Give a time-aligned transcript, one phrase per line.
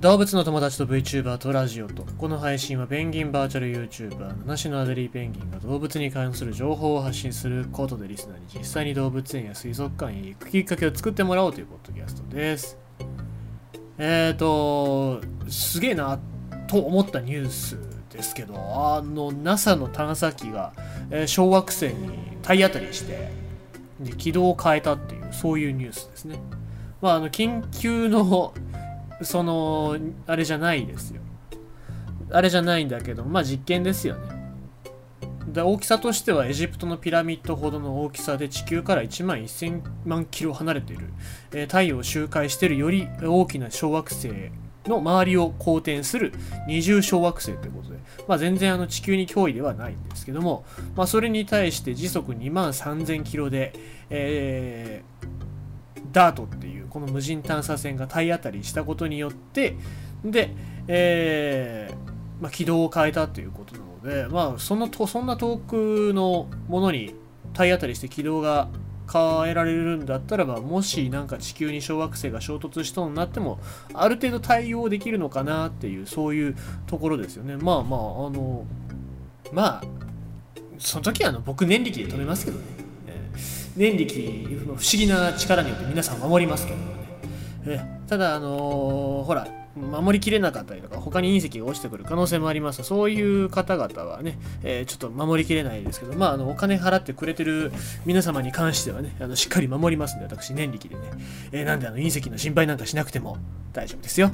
[0.00, 2.04] 動物の友達と VTuber とラジオと。
[2.18, 12.78] この配信はペンギンバーチャル YouTuber 七種のアデリーペンギンが動物に関する情報を発信することでリスナーに実際に動物園や水族館へ行くきっかけを作ってもらおうというポッドキャストです。
[13.98, 16.20] えーとすげえな
[16.68, 17.76] と思ったニュース
[18.12, 20.74] ですけどあの NASA の探査機が、
[21.10, 22.10] えー小惑星に
[22.44, 23.32] 体当たりして
[23.98, 26.38] で軌道を変えたっていうそういうニュースですね。
[27.02, 28.54] まああの緊急の
[29.22, 29.96] その
[30.26, 31.20] あれじゃないですよ。
[32.30, 34.38] あれじゃないんだけどまあ実験ですよね。
[35.52, 41.06] で大きさとしてはエジプトのピラミッドほどの大きさで地球から1万1000万キロ離れている、
[41.52, 44.28] えー太陽を周回しているより大きな小惑星
[44.86, 46.32] の周りを公転する
[46.66, 50.64] 二重小惑星ということで、まあ、全然あの地球に脅威ではないんですけども、
[50.96, 53.72] まあ、それに対して時速2万3000キロで、
[54.10, 55.17] えー
[56.12, 59.76] ダートっていうこの無人探査船が体当たりしたことによって
[60.24, 60.50] で、
[60.86, 67.14] えーまあ、軌道を変えたということなので、まあ、そのとそんな遠くのものに
[67.54, 68.68] 体当たりして軌道が
[69.10, 73.58] 変えられるんだったらばもしなんか地球に小惑星が衝突しそうになっても
[73.94, 77.56] ある程度対応できるのかなっていうそういうところですよね。
[77.56, 78.66] まあまああの
[79.50, 79.82] まあ
[80.78, 82.64] その時はあの僕念力で止めますけどね、
[83.78, 86.98] 念力不思議な力によって皆さん守りますけどもね、
[87.66, 92.82] えただあのーほら守りきれなかったりとか他に隕石が落ちてくる可能性もあります。
[92.82, 97.70] そういう方々はね、えーちょっと守りきれないですけどまああのお金払ってくれてる
[98.04, 101.02] 皆様に関してはねあのしっかり守りますんで私念力でね、
[101.52, 103.38] えーなんであの隕石の心配なんかしなくても
[103.72, 104.32] 大丈夫ですよ。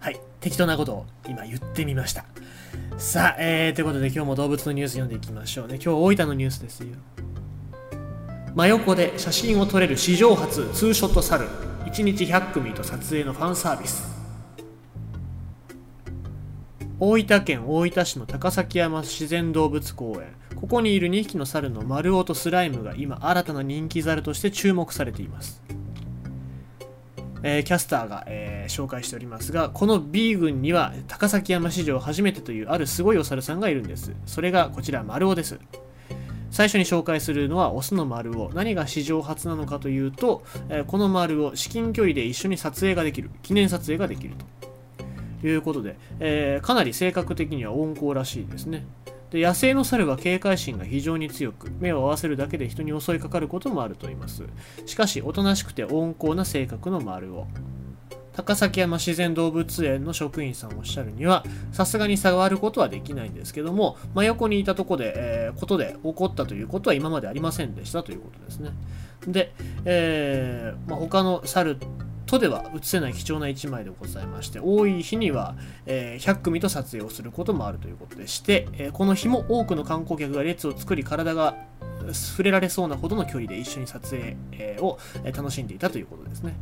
[0.00, 0.20] はい。
[0.40, 2.26] 適当なことを今言ってみました。
[2.98, 5.76] さあ、えー、ということで今日も動物のニュース読んでいきましょうね。
[5.82, 6.88] 今日大分のニュースですよ。
[8.52, 11.46] 真横で写真を撮れる史上初ツーショット猿。
[11.84, 14.10] 1日100組と撮影のファンサービス。
[16.98, 20.34] 大分県大分市の高崎山自然動物公園。
[20.56, 25.62] ここにいる2匹の猿の丸尾とスライムが今新たな人気猿として注目されています。
[27.44, 34.12] えーキャスターが、えー紹介しておりますがこの B 群には高崎山史上初めてというあるすごいお猿さんがいるんです。
[34.26, 35.58] それがこちら丸尾です。
[36.50, 44.46] 最初に紹介するのはオスの丸尾何が史上初なのかというと、えこの丸尾至近距離で一緒に撮影ができる記念撮影ができると。
[45.42, 48.86] いうことで、えーかなり性格的には温厚らしいですね。
[49.30, 54.42] で野生の猿は警戒心が非常に強く目を合わせるだけで人に襲いかかることもあると言います。
[54.86, 57.46] しかしおとなしくて温厚な性格の丸尾
[58.32, 68.70] 高崎山自然動物園の職員さんおっしゃるにはさすがに触ることはできないんですけども真横にいたとこで、えーことで起こったということは今までありませんでしたということですね。
[69.26, 69.52] で、
[69.84, 71.76] えーまあ、他の猿
[72.26, 81.56] とでは映せない貴重な1枚でございまして多い日には、えー100組と撮影をすることもあるということでして、えーこの日も多くの観光客が列を作り体が
[82.12, 86.54] 触れられそうなほどの距離で一緒に撮影を楽しんでいたということですね。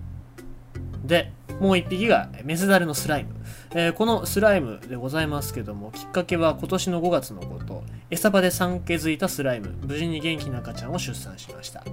[1.04, 3.34] でもう一匹がメスダルのスライム、
[3.74, 7.82] えーこのスライムでございますけどもきっかけは今年の5月のこと。
[8.10, 9.74] 餌場で産気づいたスライム。
[9.86, 11.84] 無事に元気な赤ちゃんを出産しました。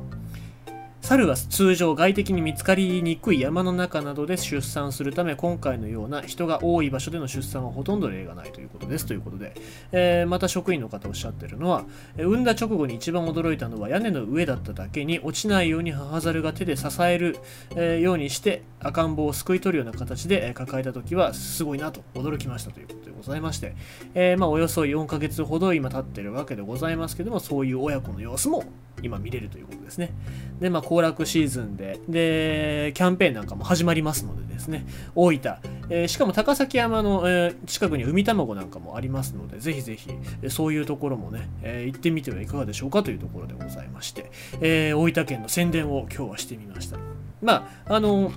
[1.06, 9.06] 猿は通常外敵に見つかりにくい山の中などで出産するため今回のような人が多い場所での出産はほとんど例がないということです。
[9.06, 9.54] ということで、
[9.92, 11.86] えーまた職員の方おっしゃってるのは
[12.18, 17.38] 産んだ直後に一番驚いたのは屋根の上だっただけに落ちないように母猿が手で支える、
[17.76, 23.76] えーようにして赤ん坊をすくい取るような形で抱えた時はすごいなと驚きましたということでございまして、
[24.14, 28.64] えーまあ、およそ4ヶ月ほど今経ってるわけでございますけどもそういう親子の様子も
[29.02, 30.14] 今見れるということですね。
[30.60, 34.86] でまあ行楽シーズンででキャンペーンなんかも始まりますのでですね。
[35.16, 35.58] 大分、
[35.90, 40.10] えーしかも高崎山の、えー近くに海卵なんかもありますのでぜひぜひ
[40.50, 44.32] そういうところもね、えー行ってみてはいかがでしょうかというところでございまして、
[44.62, 46.98] え大分県の宣伝を今日はしてみました。
[47.42, 48.32] まああの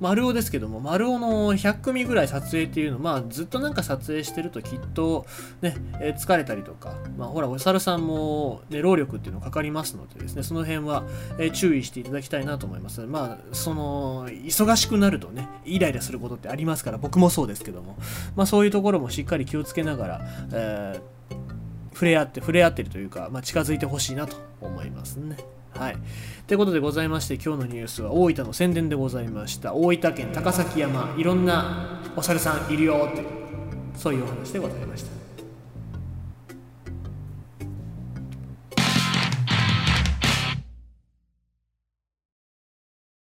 [0.00, 5.26] 丸尾ですけども丸尾の100組ぐらい撮影っていうのまあずっとなんか撮影してるときっと
[5.62, 11.04] ね、えー疲れたりとかまあほらお猿さんも、ね、労力っていうのかかりますのでですねその辺は、
[11.38, 13.00] えー注意していただきたいなと思います。
[13.02, 17.96] まあその忙しくなるとねイライラすることってありますから僕もそうですけども
[18.34, 20.20] まあそういうところもしっかり気をつけながら、
[20.52, 21.16] えー
[21.96, 25.38] 触れ合って触れ合ってるというか、まあ、近づいてほしいなと思いますね。
[25.78, 25.96] はい。
[26.46, 29.74] ということでございまして、今日のニュースは大分の宣伝でございました。
[29.74, 33.24] 大分県高崎山、いろんなお猿さんいるよって、
[33.96, 35.25] そういうお話でございました。